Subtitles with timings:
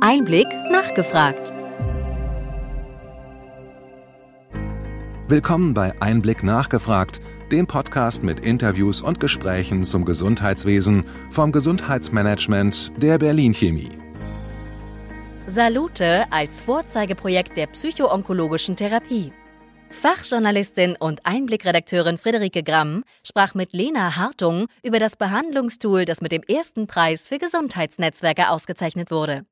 [0.00, 1.52] Einblick nachgefragt.
[5.26, 13.18] Willkommen bei Einblick nachgefragt, dem Podcast mit Interviews und Gesprächen zum Gesundheitswesen vom Gesundheitsmanagement der
[13.18, 13.88] Berlin Chemie.
[15.46, 19.32] Salute als Vorzeigeprojekt der psychoonkologischen Therapie.
[19.88, 26.42] Fachjournalistin und Einblickredakteurin Friederike Gramm sprach mit Lena Hartung über das Behandlungstool, das mit dem
[26.42, 29.46] ersten Preis für Gesundheitsnetzwerke ausgezeichnet wurde.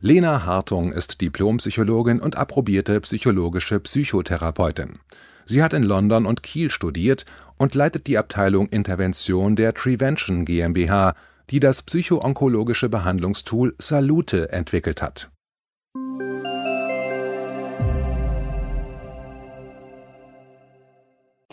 [0.00, 4.98] Lena Hartung ist Diplompsychologin und approbierte psychologische Psychotherapeutin.
[5.46, 7.24] Sie hat in London und Kiel studiert
[7.58, 11.14] und leitet die Abteilung Intervention der Trevention GmbH,
[11.50, 15.30] die das psychoonkologische Behandlungstool Salute entwickelt hat.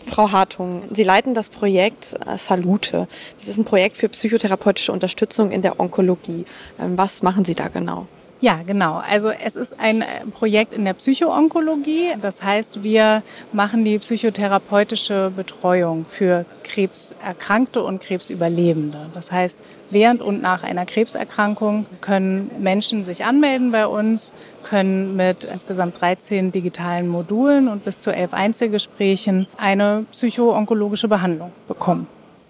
[0.08, 3.08] Frau Hartung, Sie leiten das Projekt äh, Salute.
[3.38, 6.44] Das ist ein Projekt für psychotherapeutische Unterstützung in der Onkologie.
[6.78, 8.06] Ähm, was machen Sie da genau?
[8.42, 9.00] Ja, genau.
[9.08, 12.14] Also es ist ein äh, Projekt in der Psychoonkologie.
[12.20, 19.10] Das heißt, wir machen die psychotherapeutische Betreuung für Krebserkrankte und Krebsüberlebende.
[19.14, 24.32] Das heißt, während und nach einer Krebserkrankung können Menschen sich anmelden bei uns,
[24.64, 32.08] können mit insgesamt 13 digitalen Modulen und bis zu elf Einzelgesprächen eine psychoonkologische Behandlung bekommen.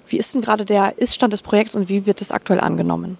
[0.09, 3.19] Wie ist denn gerade der Iststand des Projekts und wie wird es aktuell angenommen?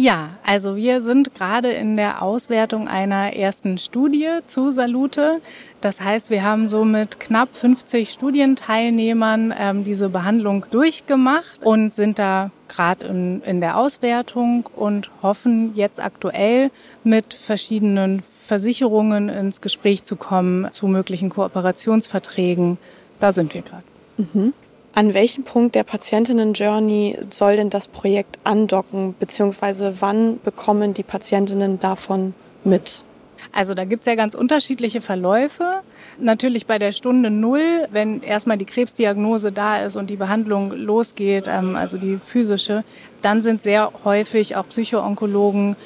[0.00, 5.40] Ja, also wir sind gerade in der Auswertung einer ersten Studie zu Salute.
[5.80, 12.20] Das heißt, wir haben so mit knapp 50 Studienteilnehmern ähm, diese Behandlung durchgemacht und sind
[12.20, 16.70] da gerade in, in der Auswertung und hoffen jetzt aktuell
[17.02, 22.78] mit verschiedenen Versicherungen ins Gespräch zu kommen zu möglichen Kooperationsverträgen.
[23.18, 23.82] Da sind wir gerade.
[24.16, 24.52] Mhm.
[24.98, 31.78] An welchem Punkt der Patientinnen-Journey soll denn das Projekt andocken, beziehungsweise wann bekommen die Patientinnen
[31.78, 33.04] davon mit?
[33.52, 35.82] Also da gibt's ja ganz unterschiedliche Verläufe.
[36.18, 41.44] Natürlich bei der Stunde Null, wenn erstmal die Krebsdiagnose da ist und die Behandlung losgeht,
[41.46, 42.82] ähm, also die physische,
[43.22, 45.76] dann sind sehr häufig auch Psychoonkologen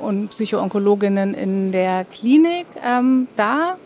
[0.00, 3.76] und Psychoonkologinnen in der Klinik ähm, da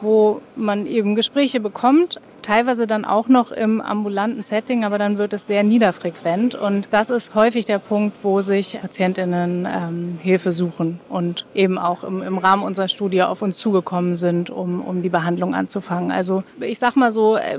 [0.00, 5.32] wo man eben Gespräche bekommt, teilweise dann auch noch im ambulanten Setting, aber dann wird
[5.32, 6.54] es sehr niederfrequent.
[6.54, 12.04] Und das ist häufig der Punkt, wo sich Patientinnen ähm, Hilfe suchen und eben auch
[12.04, 16.10] im, im, Rahmen unserer Studie auf uns zugekommen sind, um, um die Behandlung anzufangen.
[16.10, 17.58] Also ich sag mal so, äh,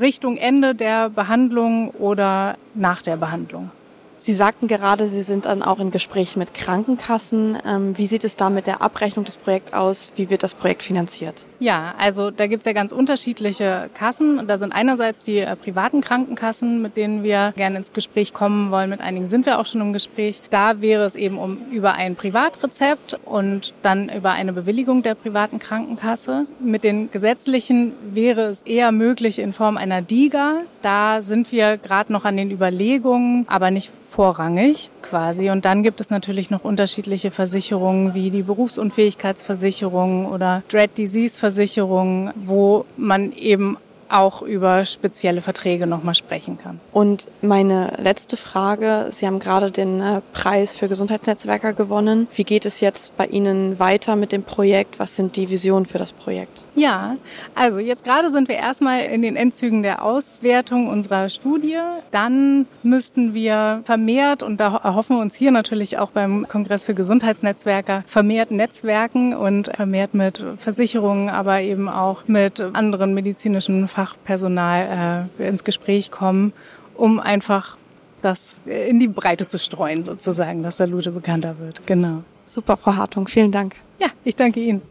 [0.00, 3.70] Richtung Ende der Behandlung oder nach der Behandlung.
[4.18, 7.58] Sie sagten gerade, Sie sind dann auch in Gesprächen mit Krankenkassen.
[7.66, 10.12] Ähm, wie sieht es da mit der Abrechnung des Projekts aus?
[10.16, 11.46] Wie wird das Projekt finanziert?
[11.58, 14.46] Ja, also da gibt es ja ganz unterschiedliche Kassen.
[14.46, 18.90] Da sind einerseits die äh, privaten Krankenkassen, mit denen wir gerne ins Gespräch kommen wollen.
[18.90, 20.42] Mit einigen sind wir auch schon im Gespräch.
[20.50, 25.58] Da wäre es eben um über ein Privatrezept und dann über eine Bewilligung der privaten
[25.58, 26.46] Krankenkasse.
[26.58, 30.62] Mit den gesetzlichen wäre es eher möglich in Form einer DIGA.
[30.86, 35.50] Da sind wir gerade noch an den Überlegungen, aber nicht vorrangig quasi.
[35.50, 42.30] Und dann gibt es natürlich noch unterschiedliche Versicherungen wie die Berufsunfähigkeitsversicherung oder Dread Disease Versicherung,
[42.36, 43.78] wo man eben
[44.10, 46.80] auch über spezielle Verträge nochmal sprechen kann.
[46.92, 52.28] Und meine letzte Frage, Sie haben gerade den äh, Preis für Gesundheitsnetzwerker gewonnen.
[52.34, 54.98] Wie geht es jetzt bei Ihnen weiter mit dem Projekt?
[54.98, 56.64] Was sind die Visionen für das Projekt?
[56.74, 57.16] Ja,
[57.54, 61.78] also jetzt gerade sind wir erstmal in den Endzügen der Auswertung unserer Studie.
[62.10, 66.94] Dann müssten wir vermehrt, und da erhoffen wir uns hier natürlich auch beim Kongress für
[66.94, 75.48] Gesundheitsnetzwerker, vermehrt Netzwerken und vermehrt mit Versicherungen, aber eben auch mit anderen medizinischen Fachpersonal äh,
[75.48, 76.52] ins Gespräch kommen,
[76.94, 77.78] um einfach
[78.20, 81.86] das in die Breite zu streuen, sozusagen, dass der Lute bekannter wird.
[81.86, 82.22] Genau.
[82.46, 83.26] Super, Frau Hartung.
[83.26, 83.74] Vielen Dank.
[83.98, 84.82] Ja, ich danke Ihnen.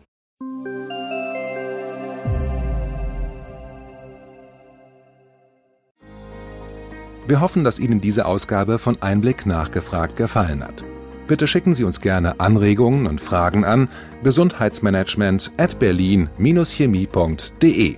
[7.28, 10.84] Wir hoffen, dass Ihnen diese Ausgabe von Einblick nachgefragt gefallen hat.
[11.28, 13.88] Bitte schicken Sie uns gerne Anregungen und Fragen an
[14.24, 17.98] gesundheitsmanagement at berlin-chemie.de.